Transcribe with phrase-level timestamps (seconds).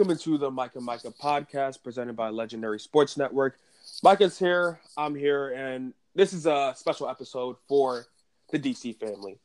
[0.00, 0.56] welcome into the and
[0.86, 3.58] Micah podcast presented by Legendary Sports Network.
[4.02, 8.06] Micah's here, I'm here, and this is a special episode for
[8.50, 9.36] the DC family,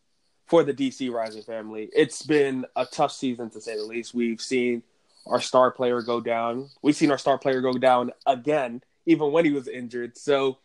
[0.45, 1.89] for the DC Rising family.
[1.93, 4.13] It's been a tough season to say the least.
[4.13, 4.81] We've seen
[5.27, 6.69] our star player go down.
[6.81, 10.17] We've seen our star player go down again, even when he was injured.
[10.17, 10.59] So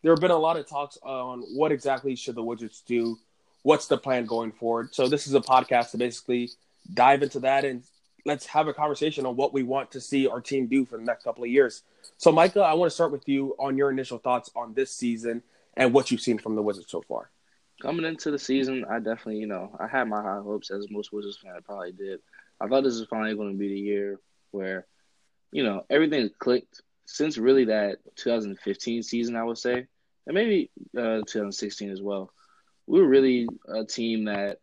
[0.00, 3.18] there have been a lot of talks on what exactly should the Wizards do,
[3.64, 4.94] what's the plan going forward.
[4.94, 6.52] So this is a podcast to basically
[6.94, 7.82] dive into that and
[8.26, 11.04] let's have a conversation on what we want to see our team do for the
[11.04, 11.82] next couple of years.
[12.18, 15.42] So Micah, I want to start with you on your initial thoughts on this season
[15.76, 17.30] and what you've seen from the Wizards so far.
[17.80, 21.12] Coming into the season, I definitely, you know, I had my high hopes as most
[21.12, 22.20] Wizards fans probably did.
[22.60, 24.86] I thought this was finally going to be the year where,
[25.52, 29.86] you know, everything clicked since really that 2015 season, I would say
[30.26, 32.32] and maybe uh, 2016 as well.
[32.86, 34.58] We were really a team that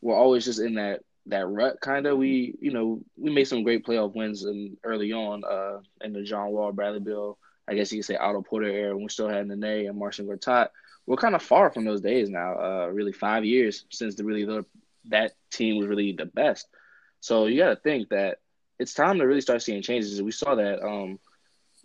[0.00, 2.18] were always just in that that rut kind of.
[2.18, 6.22] We you know we made some great playoff wins and early on uh, in the
[6.22, 7.38] John Wall, Bradley Beal,
[7.70, 8.96] I guess you could say Otto Porter era.
[8.96, 10.70] We still had Nene and Marcin Gortat.
[11.06, 12.58] We're kind of far from those days now.
[12.58, 14.64] Uh, really, five years since the really the,
[15.06, 16.66] that team was really the best.
[17.20, 18.38] So you got to think that
[18.78, 20.20] it's time to really start seeing changes.
[20.20, 21.20] We saw that um,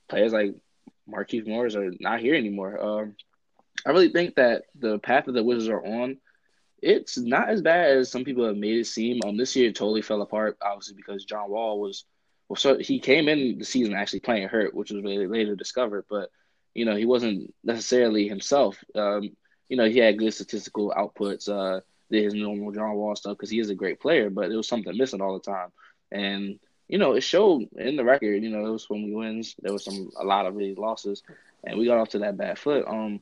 [0.10, 0.56] players like
[1.08, 2.82] Markieff Morris are not here anymore.
[2.82, 3.16] Um,
[3.86, 6.18] I really think that the path that the Wizards are on,
[6.82, 9.20] it's not as bad as some people have made it seem.
[9.26, 12.06] Um, this year it totally fell apart, obviously because John Wall was,
[12.48, 16.06] well, so he came in the season actually playing hurt, which was really later discovered,
[16.10, 16.30] but
[16.74, 18.78] you know he wasn't necessarily himself.
[18.94, 19.32] Um,
[19.70, 23.50] you know he had good statistical outputs, uh, did his normal John Wall stuff because
[23.50, 25.70] he is a great player, but there was something missing all the time,
[26.12, 28.44] and you know, it showed in the record.
[28.44, 31.24] You know, there was when we wins, there was some a lot of really losses,
[31.64, 32.86] and we got off to that bad foot.
[32.88, 33.22] Um,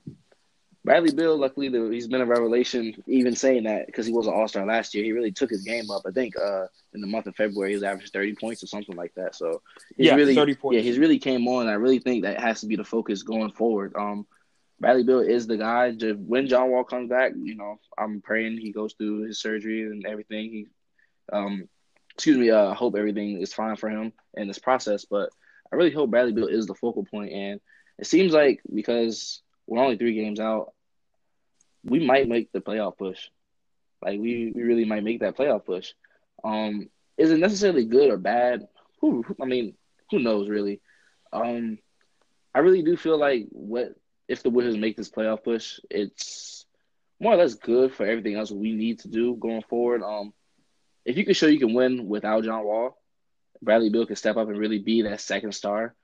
[0.85, 3.01] Bradley Beal, luckily, he's been a revelation.
[3.07, 5.63] Even saying that because he was an All Star last year, he really took his
[5.63, 6.01] game up.
[6.05, 8.95] I think uh, in the month of February, he was averaging thirty points or something
[8.95, 9.33] like that.
[9.33, 9.61] So
[9.95, 10.75] yeah, really, thirty points.
[10.75, 11.67] Yeah, he's really came on.
[11.67, 13.95] I really think that has to be the focus going forward.
[13.95, 14.27] Um,
[14.81, 15.93] Bradley Beal is the guy.
[15.93, 20.05] When John Wall comes back, you know, I'm praying he goes through his surgery and
[20.05, 20.51] everything.
[20.51, 20.67] He,
[21.31, 21.69] um,
[22.13, 25.05] excuse me, uh, I hope everything is fine for him in this process.
[25.05, 25.29] But
[25.71, 27.31] I really hope Bradley Beal is the focal point.
[27.31, 27.61] And
[27.97, 30.73] it seems like because we're only three games out,
[31.83, 33.29] we might make the playoff push.
[34.01, 35.93] Like we, we really might make that playoff push.
[36.43, 38.67] Um, is it necessarily good or bad?
[39.01, 39.75] Who I mean,
[40.11, 40.81] who knows really?
[41.31, 41.77] Um,
[42.53, 43.95] I really do feel like what
[44.27, 46.65] if the Wizards make this playoff push, it's
[47.19, 50.03] more or less good for everything else we need to do going forward.
[50.03, 50.33] Um,
[51.05, 52.97] if you can show you can win without John Wall,
[53.61, 55.95] Bradley Beal can step up and really be that second star.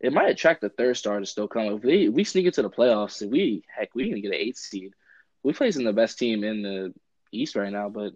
[0.00, 1.66] It might attract the third star to still come.
[1.66, 4.58] If we, we sneak into the playoffs, if we heck, we can get an eighth
[4.58, 4.92] seed.
[5.42, 6.94] We're facing the best team in the
[7.32, 8.12] East right now, but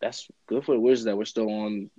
[0.00, 1.90] that's good for the Wizards that we're still on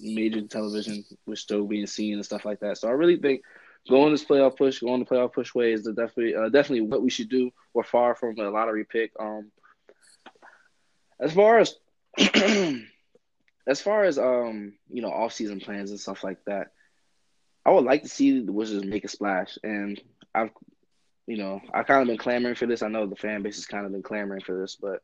[0.00, 1.04] major television.
[1.26, 2.78] We're still being seen and stuff like that.
[2.78, 3.42] So I really think
[3.88, 7.10] going this playoff push, going the playoff push way is definitely uh, definitely what we
[7.10, 7.50] should do.
[7.74, 9.12] We're far from a lottery pick.
[9.18, 9.50] Um,
[11.20, 11.76] as far as
[13.66, 16.72] as far as um, you know, off season plans and stuff like that,
[17.64, 19.58] I would like to see the Wizards make a splash.
[19.62, 20.00] And
[20.34, 20.50] I've
[21.26, 22.82] you know, I kind of been clamoring for this.
[22.82, 25.02] I know the fan base has kind of been clamoring for this, but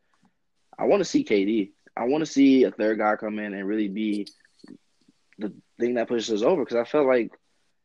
[0.78, 1.70] I want to see KD.
[1.96, 4.26] I want to see a third guy come in and really be
[5.38, 7.30] the thing that pushes us over because I felt like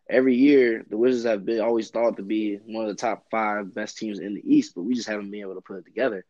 [0.10, 3.74] every year the Wizards have been always thought to be one of the top five
[3.74, 6.26] best teams in the East, but we just haven't been able to put it together.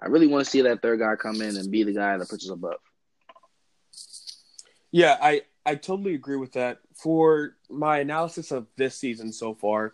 [0.00, 2.28] I really want to see that third guy come in and be the guy that
[2.28, 2.80] puts us above.
[4.92, 6.78] Yeah, I I totally agree with that.
[6.94, 9.92] For my analysis of this season so far,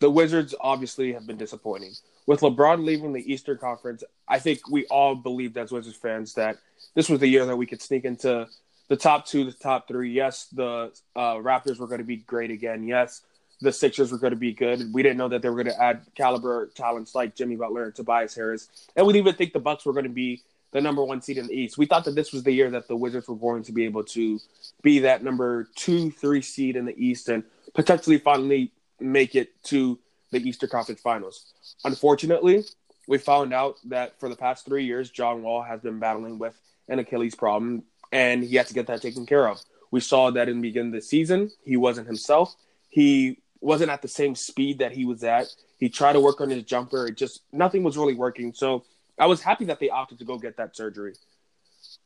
[0.00, 1.94] the Wizards obviously have been disappointing.
[2.26, 6.58] With LeBron leaving the Eastern Conference, I think we all believed as Wizards fans that
[6.94, 8.46] this was the year that we could sneak into
[8.88, 10.12] the top two, the top three.
[10.12, 12.86] Yes, the uh, Raptors were going to be great again.
[12.86, 13.22] Yes,
[13.62, 14.92] the Sixers were going to be good.
[14.92, 17.94] We didn't know that they were going to add caliber talents like Jimmy Butler and
[17.94, 20.42] Tobias Harris, and we didn't even think the Bucks were going to be
[20.72, 21.78] the number one seed in the East.
[21.78, 24.04] We thought that this was the year that the Wizards were going to be able
[24.04, 24.38] to
[24.82, 27.42] be that number two, three seed in the East and
[27.74, 29.98] potentially finally make it to
[30.30, 31.52] the Eastern Conference Finals.
[31.84, 32.64] Unfortunately,
[33.06, 36.58] we found out that for the past three years, John Wall has been battling with
[36.88, 39.60] an Achilles problem, and he had to get that taken care of.
[39.90, 42.54] We saw that in the beginning of the season, he wasn't himself.
[42.90, 45.46] He wasn't at the same speed that he was at.
[45.78, 47.06] He tried to work on his jumper.
[47.06, 48.52] It just nothing was really working.
[48.52, 48.84] So
[49.18, 51.14] I was happy that they opted to go get that surgery.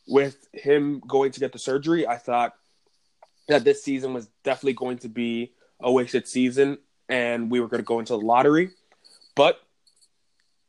[0.08, 2.54] With him going to get the surgery, I thought
[3.48, 6.78] that this season was definitely going to be a wasted season
[7.08, 8.70] and we were going to go into the lottery.
[9.34, 9.60] But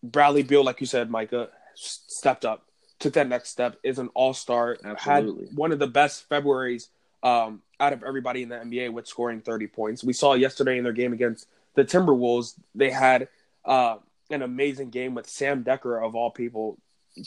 [0.02, 2.66] Bradley Beal, like you said, Micah, stepped up,
[3.00, 6.90] took that next step, is an all star, had one of the best Februarys
[7.24, 10.04] um, out of everybody in the NBA with scoring 30 points.
[10.04, 13.30] We saw yesterday in their game against the Timberwolves, they had
[13.66, 13.98] uh,
[14.34, 16.78] an amazing game with Sam Dekker of all people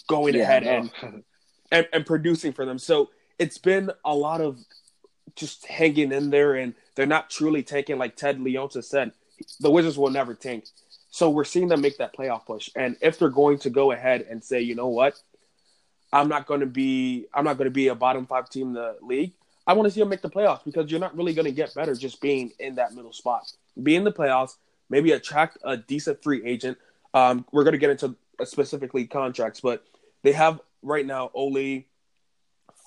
[0.08, 1.23] going yeah, ahead and,
[1.70, 2.79] and and producing for them.
[2.79, 4.58] So it's been a lot of
[5.35, 7.99] just hanging in there, and they're not truly tanking.
[7.99, 9.12] Like Ted Leonsis said,
[9.61, 10.64] the Wizards will never tank.
[11.11, 14.26] So we're seeing them make that playoff push, and if they're going to go ahead
[14.29, 15.19] and say, you know what,
[16.12, 18.73] I'm not going to be, I'm not going to be a bottom five team in
[18.75, 19.32] the league.
[19.67, 21.75] I want to see them make the playoffs because you're not really going to get
[21.75, 23.50] better just being in that middle spot.
[23.82, 24.56] Be in the playoffs,
[24.88, 26.79] maybe attract a decent free agent.
[27.16, 28.14] Um, we're going to get into
[28.44, 29.82] specifically contracts, but
[30.22, 31.88] they have right now only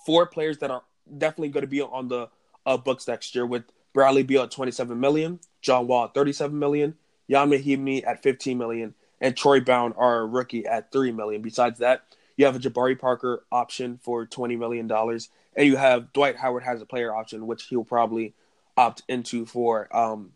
[0.05, 0.83] four players that are
[1.17, 2.29] definitely going to be on the
[2.63, 6.93] uh, books next year with Bradley Beal at 27 million, John Wall at 37 million,
[7.27, 11.41] Ian Mahinmi at 15 million, and Troy Brown, our rookie, at 3 million.
[11.41, 12.03] Besides that,
[12.37, 16.83] you have a Jabari Parker option for $20 million, and you have Dwight Howard has
[16.83, 18.35] a player option, which he'll probably
[18.77, 20.33] opt into for um,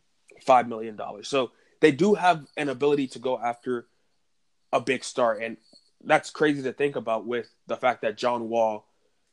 [0.48, 1.00] $5 million.
[1.22, 1.52] So
[1.84, 3.88] they do have an ability to go after
[4.72, 5.34] a big star.
[5.34, 5.58] And
[6.02, 8.88] that's crazy to think about with the fact that John Wall,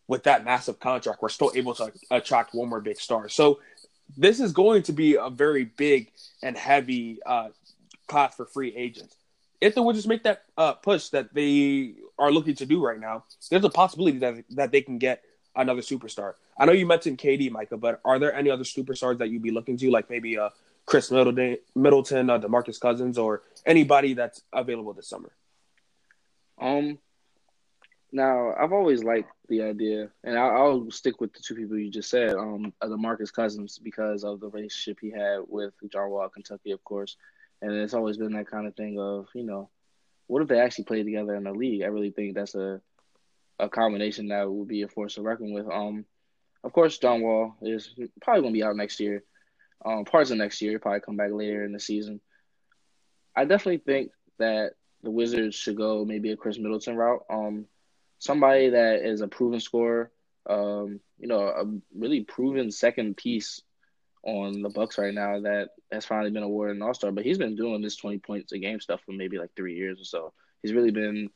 [0.09, 3.29] with that massive contract, we're still able to attract one more big star.
[3.29, 3.61] So
[4.19, 6.11] this is going to be a very big
[6.43, 7.51] and heavy uh,
[8.09, 9.15] class for free agents.
[9.61, 13.27] If the Wizards make that uh, push that they are looking to do right now,
[13.49, 15.23] there's a possibility that that they can get
[15.55, 16.35] another superstar.
[16.59, 19.53] I know you mentioned KD, Micah, but are there any other superstars that you'd be
[19.53, 20.49] looking to, like maybe uh,
[20.91, 25.31] Khris Middleton, Middleton, uh, DeMarcus Cousins, or anybody that's available this summer?
[26.61, 26.99] Um,
[28.11, 31.91] now I've always liked the idea, and I'll, I'll, stick with the two people you
[31.91, 36.73] just said, um, DeMarcus Cousins because of the relationship he had with John Wall, Kentucky,
[36.73, 37.17] of course,
[37.63, 39.71] and it's always been that kind of thing of you know,
[40.27, 41.83] what if they actually play together in the league?
[41.83, 42.81] I really think that's a
[43.61, 45.69] a combination that would be a force to reckon with.
[45.71, 46.05] Um,
[46.65, 49.23] of course, John Wall is probably going to be out next year,
[49.85, 52.21] um, parts of next year, probably come back later in the season.
[53.35, 54.73] I definitely think that
[55.03, 57.25] the Wizards should go maybe a Khris Middleton route.
[57.31, 57.67] Um,
[58.19, 60.11] somebody that is a proven scorer,
[60.49, 61.65] um, you know, a
[61.97, 63.63] really proven second piece
[64.23, 67.13] on the Bucks right now that has finally been awarded an All Star.
[67.13, 70.01] But he's been doing this twenty points a game stuff for maybe like three years
[70.01, 70.33] or so.
[70.63, 71.31] He's really been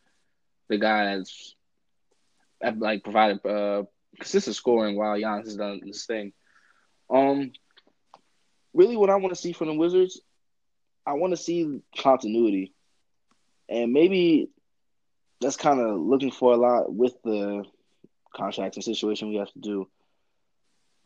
[0.69, 1.55] the guy that's
[2.77, 3.85] like provided uh,
[4.17, 6.33] consistent scoring while Giannis has done this thing.
[7.09, 7.53] Um,
[8.75, 10.21] really, what I want to see from the Wizards,
[11.07, 12.75] I want to see continuity
[13.69, 14.51] and maybe
[15.41, 17.65] that's kind of looking for a lot with the
[18.35, 19.89] contracting situation we have to do.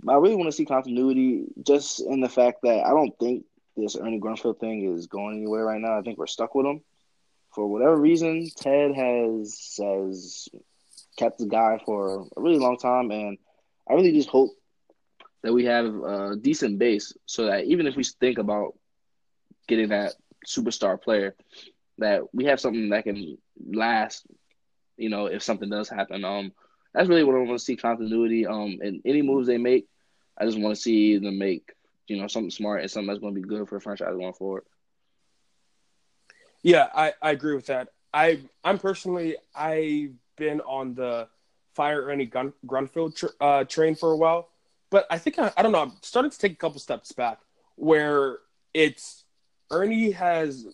[0.02, 3.44] But I really want to see continuity just in the fact that I don't think
[3.76, 5.98] this Ernie Grunfeld thing is going anywhere right now.
[5.98, 6.82] I think we're stuck with him.
[7.54, 10.48] For whatever reason, Ted has has
[11.16, 13.38] kept the guy for a really long time, and
[13.88, 14.50] I really just hope
[15.42, 18.74] that we have a decent base so that even if we think about
[19.66, 20.14] getting that
[20.46, 21.34] superstar player,
[21.98, 23.38] that we have something that can
[23.70, 24.26] last.
[24.96, 26.52] You know, if something does happen, um,
[26.92, 28.46] that's really what I want to see continuity.
[28.46, 29.86] Um, and any moves they make,
[30.36, 31.72] I just want to see them make
[32.08, 34.32] you know something smart and something that's going to be good for the franchise going
[34.32, 34.64] forward.
[36.62, 37.88] Yeah, I, I agree with that.
[38.12, 41.28] I I'm personally I've been on the
[41.74, 44.48] fire Ernie Gun, Grunfeld tr- uh, train for a while,
[44.90, 45.82] but I think I, I don't know.
[45.82, 47.40] I'm starting to take a couple steps back
[47.76, 48.38] where
[48.74, 49.24] it's
[49.70, 50.66] Ernie has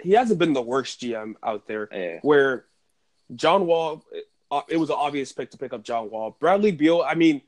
[0.00, 1.88] he hasn't been the worst GM out there.
[1.92, 2.18] Yeah.
[2.22, 2.66] Where
[3.34, 4.04] John Wall,
[4.50, 6.36] uh, it was an obvious pick to pick up John Wall.
[6.38, 7.42] Bradley Beal, I mean,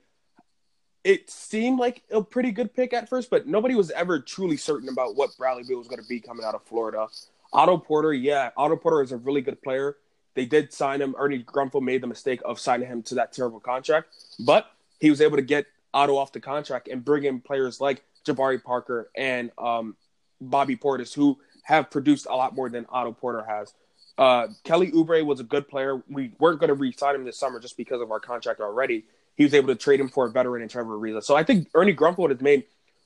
[1.05, 4.89] it seemed like a pretty good pick at first, but nobody was ever truly certain
[4.89, 7.07] about what Bradley Beal was going to be coming out of Florida.
[7.53, 9.97] Otto Porter, yeah, Otto Porter is a really good player.
[10.35, 11.15] They did sign him.
[11.19, 14.09] Ernie Grunfeld made the mistake of signing him to that terrible contract,
[14.39, 18.05] but he was able to get Otto off the contract and bring in players like
[18.25, 19.97] Jabari Parker and um,
[20.41, 23.73] Bobby Portis, who have produced a lot more than Otto Porter has.
[24.17, 26.03] Uh, Kelly Oubre was a good player.
[26.09, 29.05] We weren't going to re-sign him this summer just because of our contract already.
[29.37, 31.25] He was able to trade him for a veteran in Trevor Ariza.
[31.25, 32.65] So I think Ernie Grunfeld has made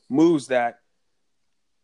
[0.08, 0.80] moves that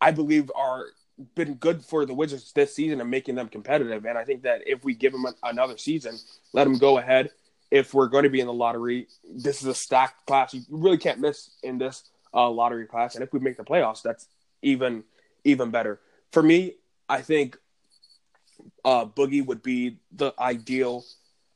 [0.01, 0.87] I believe are
[1.35, 4.05] been good for the Wizards this season and making them competitive.
[4.07, 6.19] And I think that if we give him another season,
[6.53, 7.31] let him go ahead.
[7.71, 10.55] If we're going to be in the lottery, this is a stacked class.
[10.55, 13.15] You really can't miss in this uh, lottery class.
[13.15, 14.27] And if we make the playoffs, that's
[14.63, 15.05] even
[15.45, 16.01] even better
[16.33, 16.75] for me,
[17.09, 17.59] I think
[18.85, 21.05] uh, Boogie would be the ideal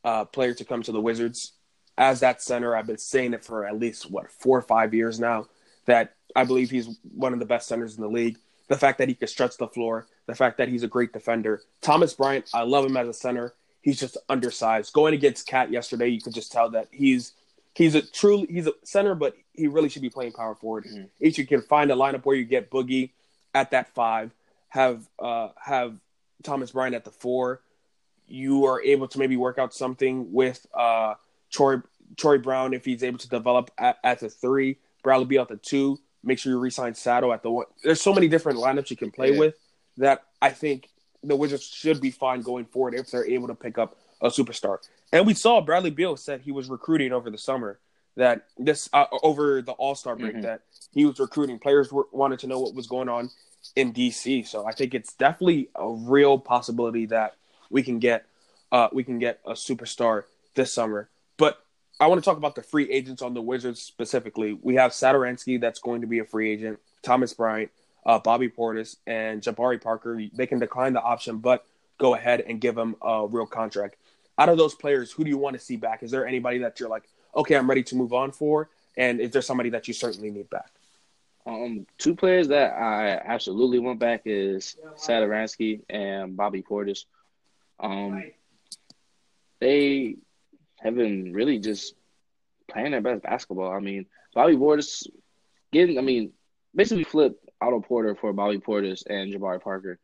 [0.05, 1.53] uh, player to come to the Wizards
[1.97, 2.77] as that center.
[2.77, 5.47] I've been saying it for at least what four or five years now.
[5.87, 8.39] That I believe he's one of the best centers in the league.
[8.69, 11.61] The fact that he can stretch the floor, the fact that he's a great defender.
[11.83, 13.53] Thomas Bryant, I love him as a center.
[13.85, 14.95] He's just undersized.
[14.95, 17.35] Going against KAT yesterday, you could just tell that he's
[17.75, 20.87] he's a truly he's a center, but he really should be playing power forward.
[20.87, 21.11] Mhm.
[21.21, 23.11] If you can find a lineup where you get Boogie
[23.55, 24.33] at that five,
[24.71, 25.97] have uh have
[26.43, 27.61] Thomas Bryant at the four,
[28.27, 31.15] you are able to maybe work out something with uh
[31.51, 31.83] Troy
[32.17, 35.57] Troy Brown if he's able to develop at, at the three, Bradley Beal at the
[35.59, 35.99] two.
[36.23, 37.67] Make sure you resign Sato at the one.
[37.83, 39.39] There's so many different lineups you can play Yeah.
[39.41, 39.57] with
[39.99, 40.89] that I think
[41.25, 44.79] the Wizards should be fine going forward if they're able to pick up a superstar.
[45.13, 47.79] And we saw Bradley Beal said he was recruiting over the summer
[48.17, 50.43] that this uh, over the All Star break Mhm.
[50.43, 50.61] that
[50.93, 51.59] he was recruiting.
[51.59, 53.31] Players were, wanted to know what was going on
[53.75, 54.47] in DC.
[54.47, 57.35] So I think it's definitely a real possibility that
[57.71, 58.27] we can get
[58.73, 61.09] uh, we can get a superstar this summer.
[61.37, 61.59] But
[62.01, 64.53] I want to talk about the free agents on the Wizards specifically.
[64.61, 67.71] We have Satoransky that's going to be a free agent, Thomas Bryant,
[68.07, 70.21] uh, Bobby Portis, and Jabari Parker.
[70.33, 71.65] They can decline the option, but
[71.99, 73.97] go ahead and give them a real contract.
[74.39, 76.03] Out of those players, who do you want to see back?
[76.03, 78.69] Is there anybody that you're like, okay, I'm ready to move on for?
[78.97, 80.71] And is there somebody that you certainly need back?
[81.47, 87.05] Um, two players that I absolutely want back is Satoransky and Bobby Portis.
[87.79, 88.25] Um,
[89.61, 90.17] they
[90.81, 91.95] have been really just
[92.69, 93.73] playing their best basketball.
[93.73, 95.07] I mean, Bobby Portis
[95.73, 96.33] getting, I mean,
[96.75, 99.99] basically flipped Otto Porter for Bobby Portis and Jabari Parker.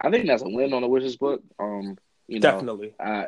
[0.00, 1.42] I think that's a win on the Wizards book.
[1.58, 2.94] Um, you know, Definitely.
[2.98, 3.24] uh,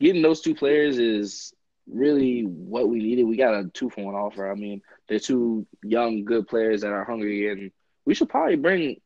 [0.00, 1.52] getting those two players is
[1.90, 3.24] really what we needed.
[3.24, 4.50] We got a two for one offer.
[4.50, 7.70] I mean, they're two young, good players that are hungry, and
[8.04, 9.00] we should probably bring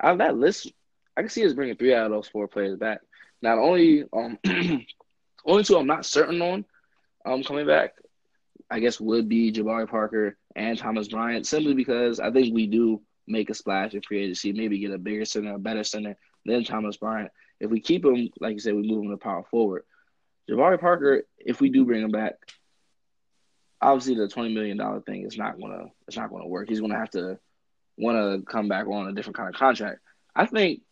[0.00, 0.72] out of that list.
[1.16, 3.00] I can see us bringing three out of those four players back.
[3.42, 4.38] Not only um,
[5.44, 6.64] only two I'm not certain on
[7.24, 7.94] um coming back.
[8.70, 13.02] I guess would be Jabari Parker and Thomas Bryant, simply because I think we do
[13.26, 16.64] make a splash in free agency, maybe get a bigger center, a better center than
[16.64, 17.30] Thomas Bryant.
[17.60, 19.84] If we keep him, like you said, we move him to power forward.
[20.48, 22.34] Jabari Parker, if we do bring him back,
[23.80, 26.68] obviously the twenty million dollar thing is not gonna it's not gonna work.
[26.68, 27.38] He's gonna have to
[27.96, 30.00] want to come back on a different kind of contract.
[30.34, 30.82] I think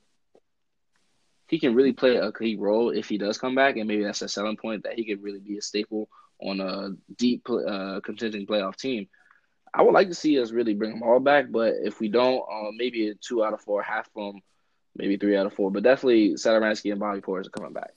[1.49, 4.23] he can really play a key role if he does come back, and maybe that's
[4.23, 6.09] a selling point that he could really be a staple
[6.41, 9.09] on a deep uh, contending playoff team.
[9.75, 12.43] I would like to see us really bring them all back, but if we don't,
[12.51, 14.43] uh, maybe a two out of four, half of them,
[14.97, 17.93] maybe three out of four, but definitely Satoransky and Bobby Portis are coming back.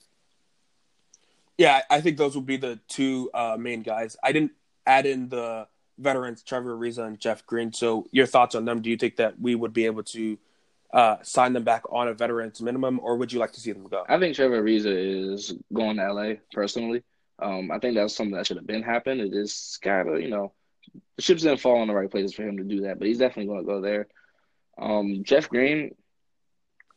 [1.58, 4.16] Yeah, I think those would be the two uh, main guys.
[4.22, 4.52] I didn't
[4.86, 5.66] add in the
[5.98, 7.72] veterans Trevor Ariza and Jeff Green.
[7.72, 8.82] So your thoughts on them?
[8.82, 10.38] Do you think that we would be able to
[10.92, 13.86] uh, sign them back on a veterans minimum, or would you like to see them
[13.88, 14.04] go?
[14.08, 17.02] I think Trevor Ariza is going to LA personally.
[17.38, 19.20] Um, I think that's something that should have been happened.
[19.20, 20.52] It is kind of, you know,
[21.16, 23.18] the ships didn't fall in the right places for him to do that, but he's
[23.18, 24.08] definitely going to go there.
[24.78, 25.94] Um, Jeff Green,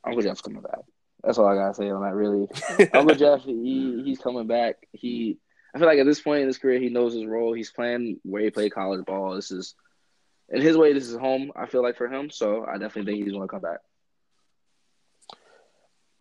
[0.04, 0.80] Uncle Jeff's coming back.
[1.24, 2.16] That's all I gotta say on that.
[2.16, 2.48] Really,
[2.94, 4.88] Uncle Jeff, he he's coming back.
[4.94, 5.38] He,
[5.74, 7.54] I feel like at this point in his career, he knows his role.
[7.54, 9.36] He's playing where he played college ball.
[9.36, 9.76] This is,
[10.48, 11.52] in his way, this is home.
[11.56, 13.80] I feel like for him, so I definitely think he's going to come back.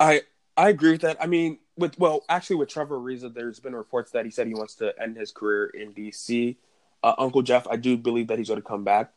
[0.01, 0.23] I
[0.57, 1.23] I agree with that.
[1.23, 4.55] I mean, with well, actually, with Trevor Ariza, there's been reports that he said he
[4.55, 6.57] wants to end his career in DC.
[7.03, 9.13] Uh, Uncle Jeff, I do believe that he's going to come back.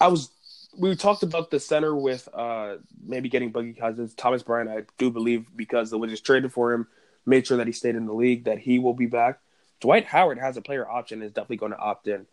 [0.00, 0.30] I was
[0.76, 4.70] we talked about the center with uh, maybe getting Boogie Cousins, Thomas Bryant.
[4.70, 6.86] I do believe because the Wizards traded for him,
[7.26, 9.40] made sure that he stayed in the league, that he will be back.
[9.80, 12.26] Dwight Howard has a player option and is definitely going to opt in.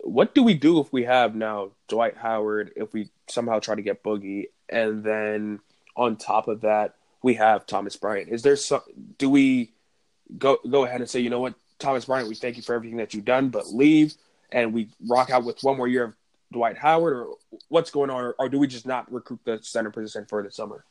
[0.00, 2.72] What do we do if we have now Dwight Howard?
[2.76, 5.60] If we somehow try to get Boogie, and then
[5.96, 8.30] on top of that, we have Thomas Bryant.
[8.30, 8.82] Is there some?
[9.18, 9.72] Do we
[10.36, 12.98] go go ahead and say, you know what, Thomas Bryant, we thank you for everything
[12.98, 14.14] that you've done, but leave,
[14.52, 16.16] and we rock out with one more year of
[16.52, 17.34] Dwight Howard, or
[17.68, 20.84] what's going on, or, do we just not recruit the center position for the summer?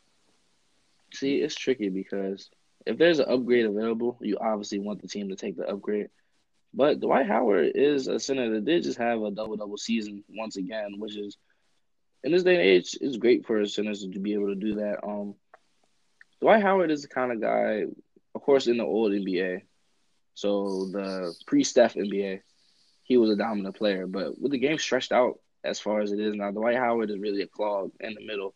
[1.13, 2.49] See, it's tricky because
[2.85, 6.09] if there's an upgrade available, you obviously want the team to take the upgrade.
[6.73, 10.55] But Dwight Howard is a center that did just have a double double season once
[10.55, 11.37] again, which is
[12.23, 15.03] in this day and age is great for centers to be able to do that.
[15.03, 15.35] Um,
[16.41, 17.85] Dwight Howard is the kind of guy,
[18.35, 19.63] of course, in the old NBA,
[20.39, 22.41] so the pre-Steph NBA,
[23.03, 24.07] he was a dominant player.
[24.07, 27.19] But with the game stretched out as far as it is now, Dwight Howard is
[27.19, 28.55] really a clog in the middle.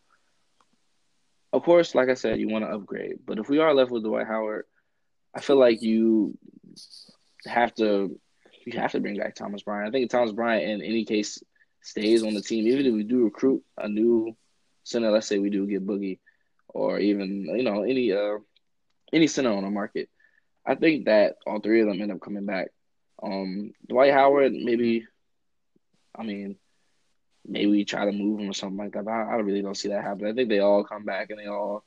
[1.52, 4.02] Of course, like I said, you want to upgrade, but if we are left with
[4.02, 4.64] Dwight Howard,
[5.34, 6.38] I feel like you
[7.46, 8.18] have to
[8.64, 9.88] you have to bring back Thomas Bryant.
[9.88, 11.42] I think Thomas Bryant, in any case,
[11.82, 12.66] stays on the team.
[12.66, 14.34] Even if we do recruit a new
[14.84, 16.18] center, let's say we do get Boogie,
[16.68, 18.38] or even you know any uh
[19.12, 20.08] any center on the market,
[20.66, 22.68] I think that all three of them end up coming back.
[23.22, 25.06] Um, Dwight Howard, maybe.
[26.16, 26.56] I mean,
[27.46, 29.04] maybe try to move him or something like that.
[29.04, 30.26] But I, I really don't see that happen.
[30.26, 31.84] I think they all come back and they all.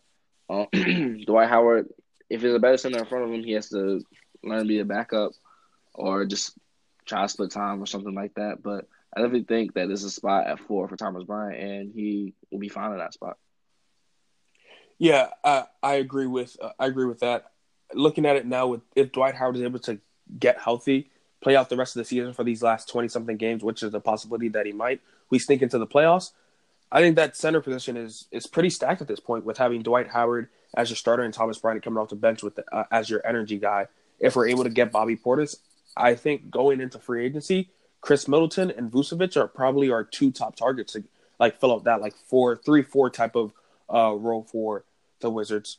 [0.49, 0.67] Um,
[1.25, 1.89] Dwight Howard,
[2.29, 4.01] if there's a better center in front of him, he has to
[4.43, 5.31] learn to be a backup.
[5.93, 6.57] or just
[7.05, 8.61] try to split time or something like that.
[8.61, 12.33] But I definitely think that there's a spot at four for Thomas Bryant, and he
[12.51, 13.37] will be fine in that spot.
[14.99, 17.51] Yeah, uh, I agree with uh, I agree with that.
[17.93, 19.99] Looking at it now, with if Dwight Howard is able to
[20.39, 23.63] get healthy, play out the rest of the season for these last twenty something games,
[23.63, 26.31] which is a possibility that he might, we sneak into the playoffs.
[26.91, 30.09] I think that center position is is pretty stacked at this point with having Dwight
[30.09, 33.09] Howard as your starter and Thomas Bryant coming off the bench with the, uh, as
[33.09, 33.87] your energy guy.
[34.19, 35.57] If we're able to get Bobby Portis,
[35.95, 37.69] I think going into free agency,
[38.01, 41.03] Khris Middleton and Vucevic are probably our two top targets to
[41.39, 43.53] like fill up that like four three four type of
[43.93, 44.83] uh, role for
[45.19, 45.77] the Wizards.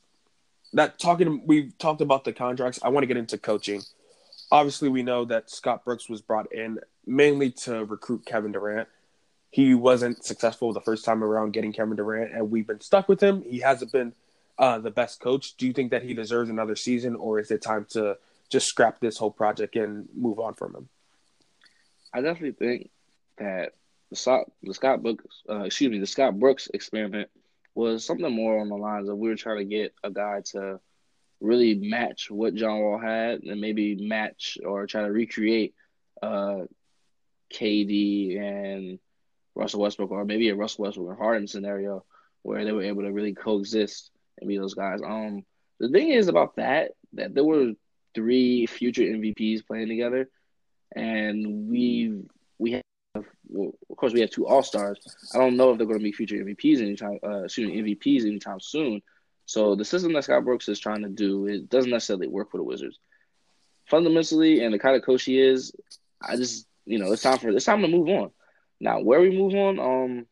[0.72, 2.78] That talking, we've talked about the contracts.
[2.82, 3.82] I want to get into coaching.
[4.50, 8.88] Obviously, we know that Scott Brooks was brought in mainly to recruit Kevin Durant.
[9.50, 13.20] He wasn't successful the first time around getting Kevin Durant, and we've been stuck with
[13.20, 13.42] him.
[13.42, 14.12] He hasn't been
[14.58, 15.56] uh, the best coach.
[15.56, 18.18] Do you think that he deserves another season, or is it time to
[18.50, 20.88] just scrap this whole project and move on from him?
[22.12, 22.90] I definitely think
[23.38, 23.72] that
[24.10, 27.30] the Scott, the Scott Brooks, uh, excuse me, the Scott Brooks experiment
[27.78, 30.80] was something more on the lines of we were trying to get a guy to
[31.40, 35.74] really match what John Wall had and maybe match or try to recreate
[36.20, 36.62] uh,
[37.54, 38.98] KD and
[39.54, 42.04] Russell Westbrook or maybe a Russell Westbrook and Harden scenario
[42.42, 45.00] where they were able to really coexist and be those guys.
[45.00, 45.44] Um,
[45.78, 47.74] the thing is about that that there were
[48.12, 50.28] three future MVPs playing together,
[50.96, 52.22] and we
[52.58, 53.24] we have
[53.98, 54.98] course we have two All Stars.
[55.34, 58.26] I don't know if they're going to be future MVPs anytime, uh, excuse me, MVPs
[58.26, 59.02] anytime soon.
[59.46, 62.58] So the system that Scott Brooks is trying to do it doesn't necessarily work for
[62.58, 62.98] the Wizards.
[63.86, 65.72] Fundamentally, and the kind of coach he is,
[66.20, 68.30] I just you know it's time for it's time to move on.
[68.80, 70.26] Now where we move on, um,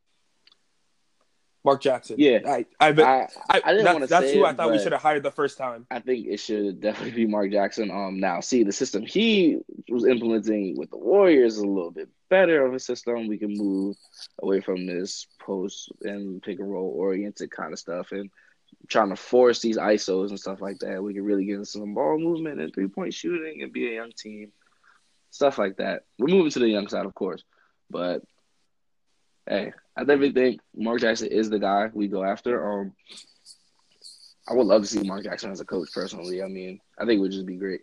[1.65, 2.17] Mark Jackson.
[2.19, 4.09] Yeah, I I, I, I, I didn't want to.
[4.09, 5.87] Say that's who it, I thought we should have hired the first time.
[5.91, 7.91] I think it should definitely be Mark Jackson.
[7.91, 9.59] Um, now see the system he
[9.89, 13.29] was implementing with the Warriors is a little bit better of a system.
[13.29, 13.97] We can move
[14.43, 18.31] away from this post and pick and roll oriented kind of stuff and
[18.89, 21.03] trying to force these ISOs and stuff like that.
[21.03, 23.95] We can really get into some ball movement and three point shooting and be a
[23.95, 24.53] young team,
[25.31, 26.05] stuff like that.
[26.19, 27.45] We're moving to the young side, of course,
[27.91, 28.23] but
[29.47, 32.81] hey, I definitely think Mark Jackson is the guy we go after.
[32.81, 32.93] Um,
[34.49, 36.43] I would love to see Mark Jackson as a coach personally.
[36.43, 37.81] I mean, I think it would just be great.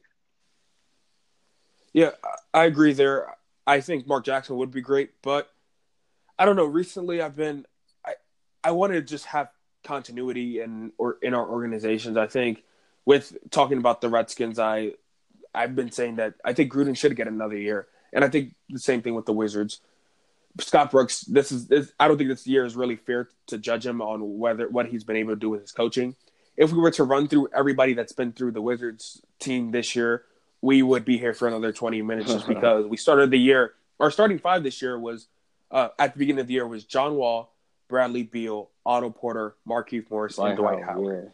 [1.92, 2.12] Yeah,
[2.54, 3.36] I agree there.
[3.66, 5.50] I think Mark Jackson would be great, but
[6.38, 6.66] I don't know.
[6.66, 7.66] Recently, I've been
[8.06, 8.14] I
[8.64, 9.50] I want to just have
[9.84, 12.18] continuity in or in our organizations.
[12.18, 12.64] I think
[13.06, 14.94] with talking about the Redskins, I
[15.54, 18.80] I've been saying that I think Gruden should get another year, and I think the
[18.80, 19.80] same thing with the Wizards.
[20.60, 23.86] Scott Brooks, this is this, I don't think this year is really fair to judge
[23.86, 26.16] him on whether what he's been able to do with his coaching.
[26.56, 30.26] If we were to run through everybody that's been through the Wizards team this year,
[30.64, 33.74] we would be here for another 20 minutes just because we started the year.
[34.00, 35.28] Our starting five this year was
[35.70, 37.54] uh, at the beginning of the year was John Wall,
[37.90, 41.26] Bradley Beal, Otto Porter, Markieff Morris, and Dwight Howard.
[41.26, 41.30] Yeah.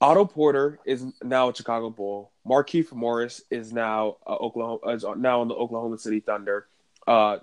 [0.00, 2.30] Otto Porter is now a Chicago Bull.
[2.46, 6.68] Markieff Morris is now uh, Oklahoma is now on the Oklahoma City Thunder.
[7.08, 7.38] Uh,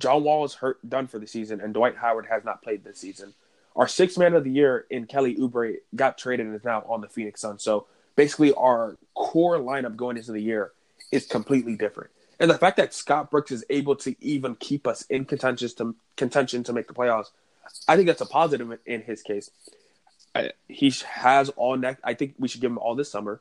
[0.00, 2.98] John Wall is hurt, done for the season, and Dwight Howard has not played this
[2.98, 3.32] season.
[3.76, 7.00] Our sixth man of the year in Kelly Oubre got traded and is now on
[7.00, 7.62] the Phoenix Suns.
[7.62, 10.72] So basically, our core lineup going into the year
[11.12, 12.10] is completely different.
[12.40, 15.94] And the fact that Scott Brooks is able to even keep us in contention to
[16.16, 17.30] contention to make the playoffs,
[17.86, 19.50] I think that's a positive in his case.
[20.34, 22.00] I, he has all next.
[22.02, 23.40] I think we should give him all this summer,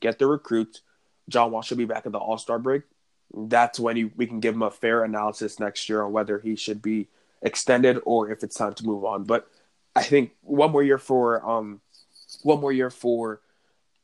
[0.00, 0.82] get the recruits.
[1.28, 2.84] John Wall should be back at the All Star break
[3.34, 6.56] that's when you, we can give him a fair analysis next year on whether he
[6.56, 7.08] should be
[7.42, 9.24] extended or if it's time to move on.
[9.24, 9.46] But
[9.94, 11.80] I think one more year for um,
[12.42, 13.40] one more year for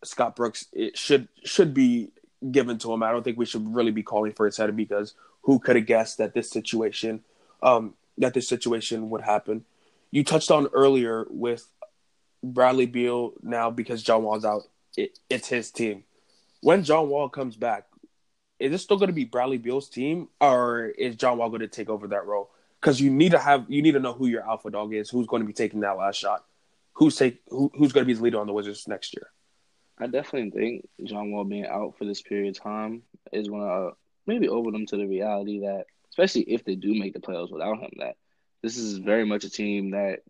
[0.05, 2.11] Scott Brooks it should should be
[2.51, 3.03] given to him.
[3.03, 5.87] I don't think we should really be calling for his head because who could have
[5.87, 7.23] guessed that this situation
[7.63, 9.65] um, that this situation would happen.
[10.11, 11.67] You touched on earlier with
[12.43, 14.63] Bradley Beal now because John Wall's out.
[14.97, 16.05] It, it's his team.
[16.61, 17.87] When John Wall comes back,
[18.61, 21.69] is it still going to be Bradley Beal's team, or is John Wall going to
[21.69, 22.51] take over that role?
[22.81, 25.27] Because you need to have you need to know who your alpha dog is, who's
[25.27, 26.45] going to be taking that last shot,
[26.93, 29.31] who's take who, who's going to be the leader on the Wizards next year.
[29.99, 33.03] I definitely think John Wall being out for this period of time
[33.33, 37.13] is going to maybe open them to the reality that, especially if they do make
[37.13, 38.17] the playoffs without him, that
[38.63, 40.21] this is very much a team that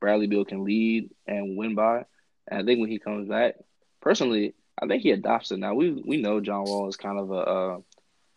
[0.00, 2.04] Bradley Beal can lead and win by.
[2.48, 3.56] And I think when he comes back,
[4.00, 5.74] personally, I think he adopts it now.
[5.74, 7.78] We we know John Wall is kind of a uh,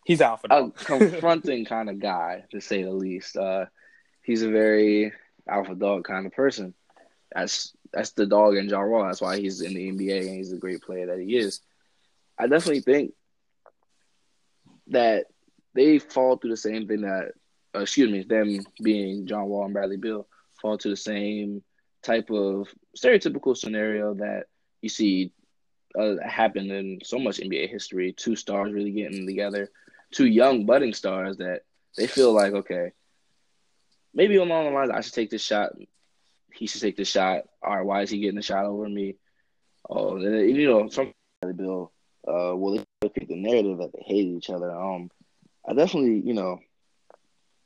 [0.05, 3.37] he's alpha a confronting kind of guy to say the least.
[3.37, 3.65] Uh,
[4.23, 5.13] he's a very
[5.47, 6.73] alpha dog kind of person.
[7.33, 9.05] That's that's the dog in John Wall.
[9.05, 11.61] That's why he's in the NBA and he's a great player that he is.
[12.37, 13.13] I definitely think
[14.87, 15.25] that
[15.75, 17.33] they fall through the same thing that,
[17.75, 20.27] uh, excuse me, them being John Wall and Bradley Beal
[20.61, 21.63] fall to the same
[22.01, 24.45] type of stereotypical scenario that
[24.81, 25.31] you see
[25.97, 28.11] uh, happen in so much NBA history.
[28.11, 29.69] Two stars really getting together,
[30.11, 31.61] two young budding stars that
[31.95, 32.91] they feel like, okay,
[34.13, 35.73] maybe along the lines, I should take this shot.
[36.53, 37.43] He should take the shot.
[37.61, 39.15] All right, why is he getting the shot over me?
[39.89, 41.13] Oh, you know, some
[41.51, 41.91] Bill,
[42.25, 44.71] uh, well, they pick the narrative that they hate each other.
[44.71, 45.09] Um,
[45.67, 46.59] I definitely, you know,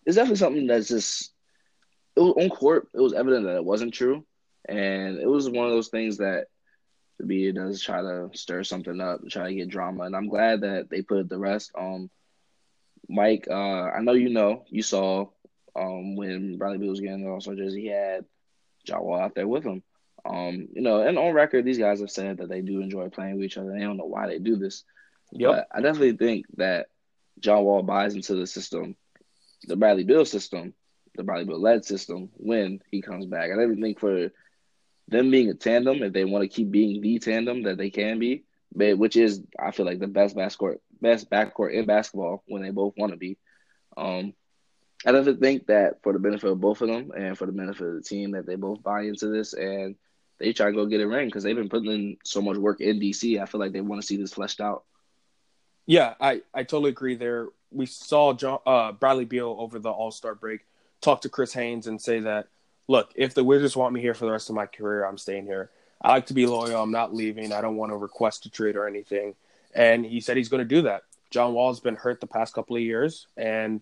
[0.06, 1.32] it's definitely something that's just
[2.16, 2.88] it was on court.
[2.94, 4.26] It was evident that it wasn't true,
[4.68, 6.48] and it was one of those things that
[7.20, 10.62] the media does try to stir something up, try to get drama, and I'm glad
[10.62, 11.72] that they put the rest.
[11.78, 12.10] Um,
[13.10, 13.54] Mike, uh,
[13.92, 15.28] I know you know you saw
[15.76, 18.26] um when Bradley Beal was getting the All Star jersey, he had
[18.88, 19.84] John Wall out there with him.
[20.26, 23.36] Um, you know, and on record, these guys have said that they do enjoy playing
[23.36, 23.72] with each other.
[23.72, 24.84] They don't know why they do this.
[25.32, 25.52] Yep.
[25.52, 26.88] But I definitely think that
[27.40, 28.96] John Wall buys into the system,
[29.66, 30.74] the Bradley Beal system,
[31.16, 33.46] the Bradley Beal led system when he comes back.
[33.46, 34.32] I definitely think for
[35.08, 38.20] them being a tandem, if they want to keep being the tandem that they can
[38.20, 42.72] be, which is I feel like the best backcourt best backcourt in basketball when they
[42.72, 43.38] both want to be.
[43.96, 44.34] Um,
[45.06, 47.88] I definitely think that for the benefit of both of them and for the benefit
[47.88, 49.96] of the team, that they both buy into this and
[50.40, 52.82] they try to go get a ring because they've been putting in so much work
[52.82, 53.42] in DC.
[53.42, 54.84] I feel like they want to see this fleshed out.
[55.86, 57.48] Yeah, I, I totally agree there.
[57.72, 60.62] We saw John, uh, Bradley Beal over the All Star break
[61.02, 62.48] talk to Chris Haynes and say that,
[62.88, 65.46] look, if the Wizards want me here for the rest of my career, I'm staying
[65.46, 65.70] here.
[66.02, 66.82] I like to be loyal.
[66.82, 67.54] I'm not leaving.
[67.54, 69.36] I don't want to request a trade or anything.
[69.74, 71.04] And he said he's going to do that.
[71.30, 73.82] John Wall's been hurt the past couple of years, and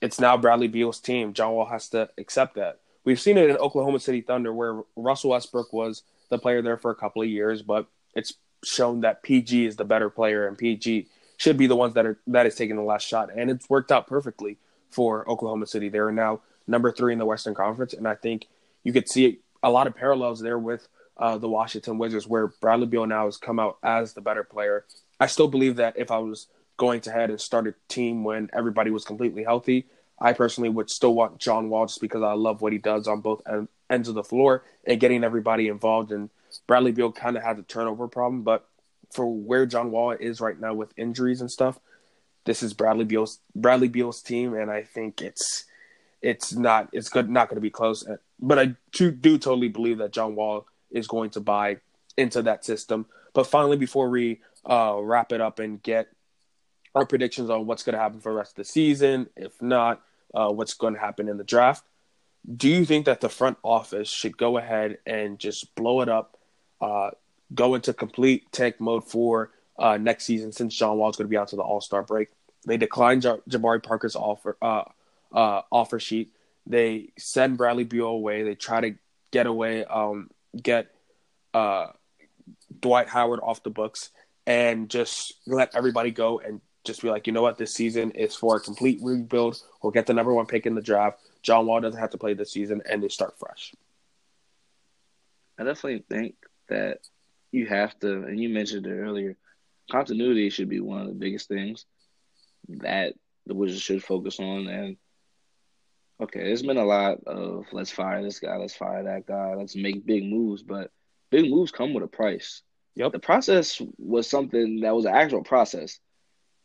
[0.00, 1.32] it's now Bradley Beal's team.
[1.32, 2.80] John Wall has to accept that.
[3.04, 6.90] We've seen it in Oklahoma City Thunder where Russell Westbrook was the player there for
[6.90, 11.06] a couple of years, but it's shown that PG is the better player and PG
[11.36, 13.30] should be the ones that are that is taking the last shot.
[13.34, 14.58] And it's worked out perfectly
[14.90, 15.88] for Oklahoma City.
[15.88, 18.48] They are now number three in the Western Conference, and I think
[18.82, 22.86] you could see a lot of parallels there with uh, the Washington Wizards, where Bradley
[22.86, 24.84] Beal now has come out as the better player.
[25.18, 28.50] I still believe that if I was going to head and start a team when
[28.52, 29.86] everybody was completely healthy,
[30.18, 33.20] I personally would still want John Wall just because I love what he does on
[33.20, 33.42] both
[33.90, 36.12] ends of the floor and getting everybody involved.
[36.12, 36.30] And
[36.66, 38.66] Bradley Beal kind of had the turnover problem, but
[39.12, 41.78] for where John Wall is right now with injuries and stuff,
[42.44, 45.64] this is Bradley Beal's Bradley Beal's team, and I think it's
[46.22, 48.06] it's not it's good not going to be close.
[48.40, 51.78] But I do, do totally believe that John Wall is going to buy
[52.16, 53.06] into that system.
[53.32, 56.08] But finally, before we uh, wrap it up and get
[56.96, 60.02] our predictions on what's going to happen for the rest of the season, if not,
[60.34, 61.84] uh, what's going to happen in the draft.
[62.56, 66.38] Do you think that the front office should go ahead and just blow it up,
[66.80, 67.10] uh,
[67.54, 71.30] go into complete tank mode for uh, next season since John Wall is going to
[71.30, 72.28] be out to the All Star break?
[72.66, 74.84] They declined J- Jabari Parker's offer uh,
[75.34, 76.32] uh, offer sheet.
[76.66, 78.42] They send Bradley Beal away.
[78.42, 78.94] They try to
[79.32, 80.30] get away, um,
[80.60, 80.92] get
[81.52, 81.88] uh,
[82.80, 84.10] Dwight Howard off the books,
[84.46, 88.34] and just let everybody go and just be like, you know what, this season is
[88.34, 89.60] for a complete rebuild.
[89.82, 91.20] We'll get the number one pick in the draft.
[91.42, 93.74] John Wall doesn't have to play this season, and they start fresh.
[95.58, 96.34] I definitely think
[96.68, 96.98] that
[97.52, 99.36] you have to, and you mentioned it earlier,
[99.90, 101.86] continuity should be one of the biggest things
[102.68, 103.14] that
[103.46, 104.66] the Wizards should focus on.
[104.66, 104.96] And
[106.20, 109.76] okay, there's been a lot of let's fire this guy, let's fire that guy, let's
[109.76, 110.90] make big moves, but
[111.30, 112.62] big moves come with a price.
[112.96, 113.12] Yep.
[113.12, 116.00] The process was something that was an actual process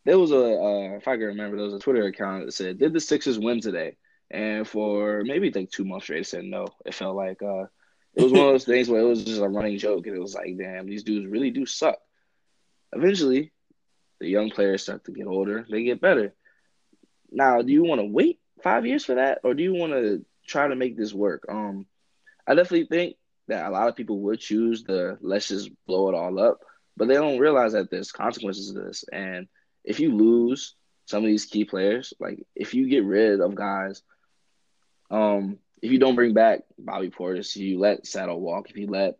[0.05, 2.79] there was a uh, if I can remember, there was a Twitter account that said,
[2.79, 3.97] "Did the Sixers win today?"
[4.29, 6.67] And for maybe like two months straight, it said no.
[6.85, 7.65] It felt like uh,
[8.15, 10.21] it was one of those things where it was just a running joke, and it
[10.21, 11.99] was like, "Damn, these dudes really do suck."
[12.93, 13.51] Eventually,
[14.19, 16.33] the young players start to get older; they get better.
[17.31, 20.25] Now, do you want to wait five years for that, or do you want to
[20.47, 21.45] try to make this work?
[21.47, 21.85] Um,
[22.47, 26.15] I definitely think that a lot of people would choose the let's just blow it
[26.15, 26.61] all up,
[26.97, 29.47] but they don't realize that there's consequences to this, and
[29.83, 34.01] if you lose some of these key players, like if you get rid of guys,
[35.09, 39.17] um, if you don't bring back Bobby Portis, you let Sato walk, if you let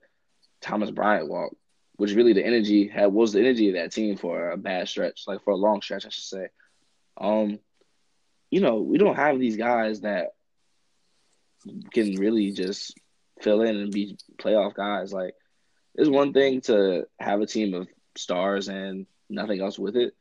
[0.62, 1.56] Thomas Bryant walk,
[1.96, 5.24] which really the energy had was the energy of that team for a bad stretch,
[5.28, 6.48] like for a long stretch, I should say.
[7.18, 7.60] Um,
[8.50, 10.34] you know, we don't have these guys that
[11.94, 12.94] can really just
[13.42, 15.14] fill in and be playoff guys.
[15.14, 15.36] Like,
[15.96, 20.14] it's one thing to have a team of stars and nothing else with it.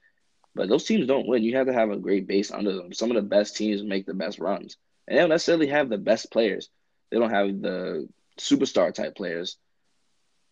[0.54, 1.42] But those teams don't win.
[1.42, 2.92] You have to have a great base under them.
[2.92, 4.76] Some of the best teams make the best runs.
[5.06, 6.68] And they don't necessarily have the best players.
[7.10, 8.08] They don't have the
[8.38, 9.56] superstar type players.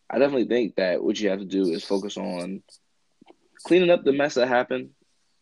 [0.09, 2.63] I definitely think that what you have to do is focus on
[3.65, 4.91] cleaning up the mess that happened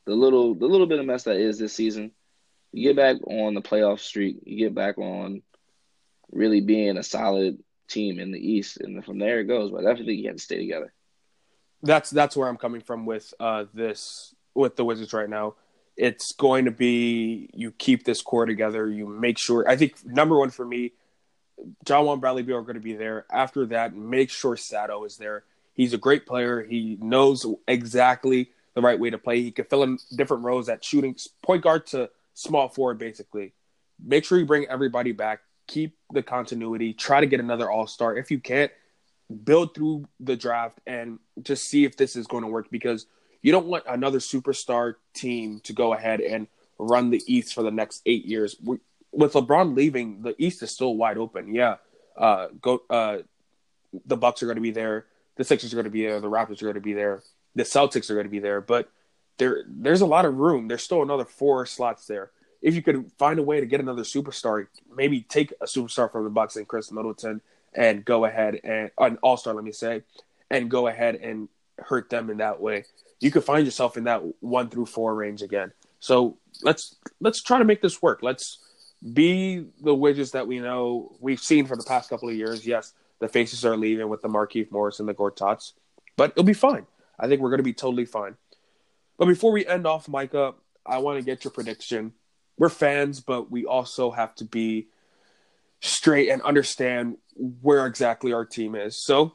[0.06, 2.12] the little the little bit of mess that is this season,
[2.72, 5.42] you get back on the playoff streak, you get back on
[6.30, 9.70] really being a solid team in the East, and from there it goes.
[9.70, 10.92] But I definitely think you have to stay together.
[11.82, 15.54] That's that's where I'm coming from with uh, this with the Wizards right now.
[15.96, 18.90] It's going to be you keep this core together.
[18.90, 19.68] You make sure.
[19.68, 20.92] I think number one for me,
[21.84, 23.24] John Wall and Bradley Beal are going to be there.
[23.30, 25.44] After that, make sure Sato is there.
[25.72, 26.62] He's a great player.
[26.62, 29.40] He knows exactly the right way to play.
[29.40, 33.54] He can fill in different roles at shooting point guard to small forward, basically.
[34.04, 35.40] Make sure you bring everybody back.
[35.66, 36.92] Keep the continuity.
[36.92, 38.16] Try to get another All Star.
[38.16, 38.70] If you can't,
[39.44, 43.06] build through the draft and just see if this is going to work because
[43.46, 46.48] you don't want another superstar team to go ahead and
[46.80, 48.56] run the East for the next eight years.
[48.60, 48.78] We,
[49.12, 51.54] with LeBron leaving, the East is still wide open.
[51.54, 51.76] Yeah,
[52.16, 52.82] uh, go.
[52.90, 53.18] Uh,
[54.04, 55.06] the Bucks are going to be there.
[55.36, 56.18] The Sixers are going to be there.
[56.18, 57.22] The Raptors are going to be there.
[57.54, 58.60] The Celtics are going to be there.
[58.60, 58.90] But
[59.38, 60.66] there, there's a lot of room.
[60.66, 62.32] There's still another four slots there.
[62.62, 66.24] If you could find a way to get another superstar, maybe take a superstar from
[66.24, 67.40] the Bucks and Khris Middleton,
[67.72, 70.02] and go ahead and an All Star, let me say,
[70.50, 72.86] and go ahead and hurt them in that way.
[73.20, 75.72] You could find yourself in that one through four range again.
[76.00, 78.20] So let's let's try to make this work.
[78.22, 78.58] Let's
[79.12, 82.66] be the Wizards that we know we've seen for the past couple of years.
[82.66, 85.72] Yes, the faces are leaving with the Markieff Morris and the Gortats,
[86.16, 86.86] but it'll be fine.
[87.18, 88.36] I think we're going to be totally fine.
[89.18, 92.12] But before we end off, Micah, I want to get your prediction.
[92.58, 94.88] We're fans, but we also have to be
[95.80, 99.02] straight and understand where exactly our team is.
[99.02, 99.34] So,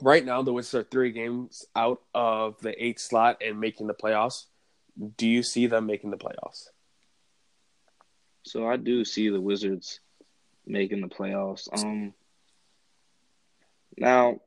[0.00, 3.94] right now, the Wizards are three games out of the eight slot and making the
[3.94, 4.44] playoffs.
[5.16, 6.68] Do you see them making the playoffs?
[8.44, 10.00] So I do see the Wizards
[10.66, 11.68] making the playoffs.
[11.72, 12.14] Um,
[13.96, 14.40] now,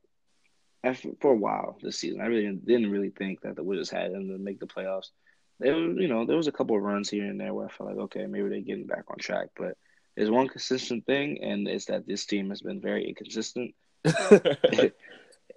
[1.20, 4.30] for a while this season, I really didn't really think that the Wizards had them
[4.30, 5.10] to make the playoffs.
[5.60, 7.90] They, you know, there was a couple of runs here and there where I felt
[7.90, 9.50] like, okay, maybe they're getting back on track.
[9.56, 9.78] But
[10.16, 13.76] there's one consistent thing, and it's that this team has been very inconsistent.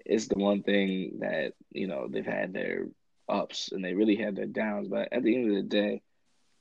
[0.05, 2.89] it's the one thing that you know they've had their
[3.29, 4.89] ups and they really had their downs.
[4.89, 6.03] But at the end of the day,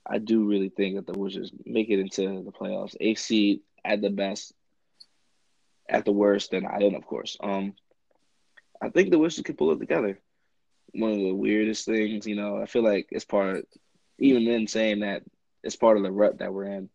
[0.06, 2.96] I do really think that the Wizards make it into the playoffs.
[3.00, 4.54] A seed at the best,
[5.90, 7.38] at the worst, then I don't, of course.
[7.42, 7.74] Um,
[8.82, 10.20] I think the Wizards can pull it together.
[10.94, 13.66] One of the weirdest things, you know, I feel like it's part of,
[14.20, 15.24] even then saying that
[15.64, 16.90] it's part of the rut that we're in,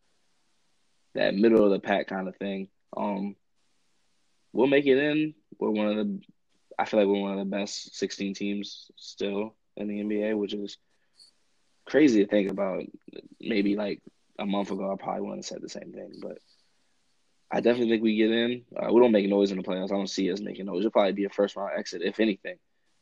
[1.14, 2.68] that middle of the pack kind of thing.
[2.96, 3.36] Um,
[4.52, 5.34] we'll make it in.
[5.58, 6.20] We're one of the,
[6.78, 10.54] I feel like we're one of the best 16 teams still in the NBA, which
[10.54, 10.78] is
[11.86, 12.84] crazy to think about.
[13.40, 14.00] Maybe like
[14.38, 16.38] a month ago, I probably wouldn't have said the same thing, but
[17.50, 18.64] I definitely think we get in.
[18.76, 19.90] Uh, we don't make noise in the playoffs.
[19.90, 20.80] I don't see us making noise.
[20.80, 22.56] It'll probably be a first round exit, if anything.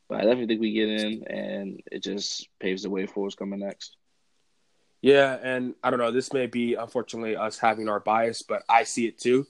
[0.07, 3.35] But I definitely think we get in, and it just paves the way for what's
[3.35, 3.97] coming next.
[5.01, 6.11] Yeah, and I don't know.
[6.11, 9.45] This may be unfortunately us having our bias, but I see it too.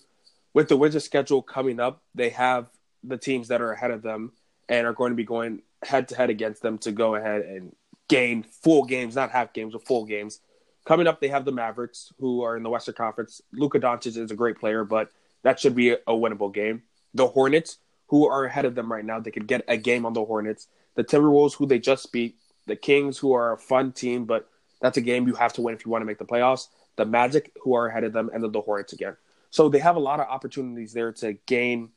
[0.54, 2.68] With the Wizards schedule coming up, they have
[3.08, 4.32] the teams that are ahead of them
[4.70, 7.76] and are going to be going head to head against them to go ahead and
[8.08, 10.40] gain full games, not half games, but full games.
[10.86, 13.42] Coming up, they have the Mavericks, who are in the Western Conference.
[13.52, 15.12] Luka Doncic is a great player, but
[15.44, 16.84] that should be a winnable game.
[17.14, 20.14] The Hornets, who are ahead of them right now, they could get a game on
[20.14, 20.68] the Hornets.
[20.96, 22.38] The Timberwolves, who they just beat.
[22.68, 24.50] The Kings, who are a fun team, but
[24.82, 26.68] that's a game you have to win if you want to make the playoffs.
[26.96, 29.18] The Magic, who are ahead of them, and then the Hornets again.
[29.50, 31.90] So they have a lot of opportunities there to gain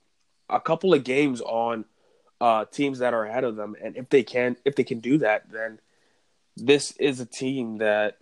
[0.50, 1.84] a couple of games on
[2.40, 5.18] uh, teams that are ahead of them, and if they can, if they can do
[5.18, 5.78] that, then
[6.56, 8.18] this is a team that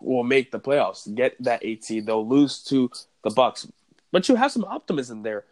[0.00, 2.06] will make the playoffs, get that eight seed.
[2.06, 2.90] They'll lose to
[3.22, 3.68] the Bucks,
[4.10, 5.44] but you have some optimism there.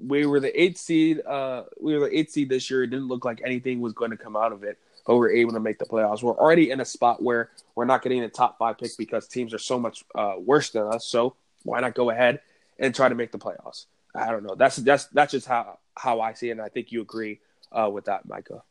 [0.00, 1.20] We were the eight seed.
[1.26, 2.84] Uh, we were the eight seed this year.
[2.84, 5.30] It didn't look like anything was going to come out of it, but we are
[5.30, 6.22] able to make the playoffs.
[6.22, 9.52] We're already in a spot where we're not getting a top five pick because teams
[9.52, 11.04] are so much uh, worse than us.
[11.04, 12.40] So why not go ahead
[12.78, 13.86] and try to make the playoffs?
[14.18, 14.54] I don't know.
[14.54, 17.40] That's that's that's just how how I see it, and I think you agree
[17.72, 18.62] uh, with that, Micah.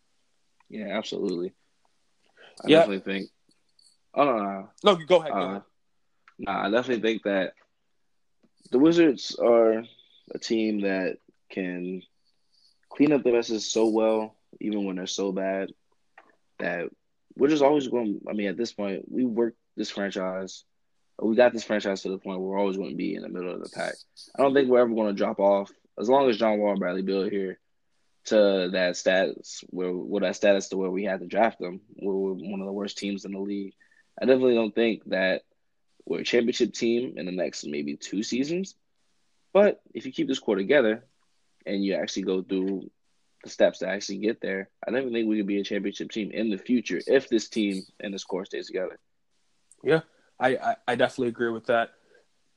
[0.69, 1.53] Yeah, absolutely.
[2.63, 3.29] I definitely think.
[4.13, 4.95] Oh no, no, no.
[5.05, 5.31] go ahead.
[5.31, 5.61] Go uh, ahead.
[6.39, 7.53] Nah, I definitely think that
[8.71, 9.83] the Wizards are
[10.33, 11.17] a team that
[11.49, 12.01] can
[12.89, 15.71] clean up the messes so well, even when they're so bad,
[16.59, 16.89] that
[17.35, 18.21] we're just always going.
[18.29, 20.63] I mean, at this point, we work this franchise.
[21.19, 23.29] We got this franchise to the point where we're always going to be in the
[23.29, 23.95] middle of the pack.
[24.35, 26.79] I don't think we're ever going to drop off as long as John Wall and
[26.79, 27.59] Bradley Beal here
[28.25, 31.81] to that status where well that status to where we had to draft them.
[31.95, 33.73] We're one of the worst teams in the league.
[34.21, 35.43] I definitely don't think that
[36.05, 38.75] we're a championship team in the next maybe two seasons.
[39.53, 41.03] But if you keep this core together
[41.65, 42.91] and you actually go through
[43.43, 46.31] the steps to actually get there, I don't think we could be a championship team
[46.31, 48.99] in the future if this team and this core stays together.
[49.83, 50.01] Yeah,
[50.39, 51.91] I, I, I definitely agree with that.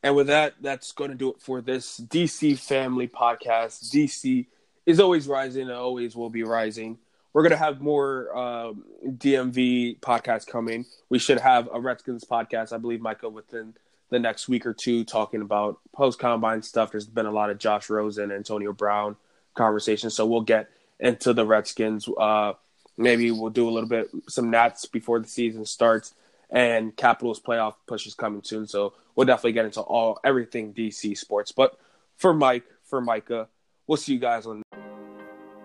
[0.03, 3.91] And with that, that's going to do it for this DC Family Podcast.
[3.91, 4.47] DC
[4.87, 6.99] is always rising and always will be rising.
[7.33, 10.87] We're going to have more um, DMV podcasts coming.
[11.11, 13.75] We should have a Redskins podcast, I believe, Michael, within
[14.11, 16.91] the next week or two, talking about post combine stuff.
[16.91, 19.17] There's been a lot of Josh Rosen, and Antonio Brown
[19.55, 22.09] conversations, so we'll get into the Redskins.
[22.19, 22.55] Uh,
[22.97, 26.15] maybe we'll do a little bit some Nats before the season starts,
[26.51, 28.67] and Capitals playoff push is coming soon.
[28.67, 31.53] So we'll definitely get into all everything DC sports.
[31.53, 31.79] But
[32.17, 33.49] for Mike, for Micah,
[33.87, 34.63] we'll see you guys on.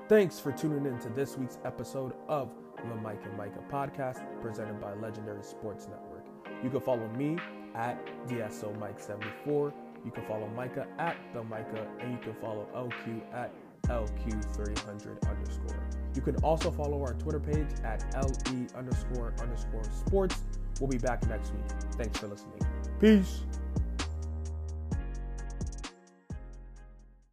[0.08, 2.52] Thanks for tuning in to this week's episode of
[2.90, 6.26] the Mike and Micah podcast presented by Legendary Sports Network.
[6.64, 7.38] You can follow me
[7.74, 9.74] at DSO Mike 74.
[10.06, 13.52] You can follow Micah at the Micah, and you can follow LQ at
[13.88, 15.84] LQ300 underscore.
[16.14, 20.44] You can also follow our Twitter page at LE underscore underscore sports.
[20.80, 21.64] We'll be back next week.
[21.98, 22.60] Thanks for listening.
[23.00, 23.42] Peace.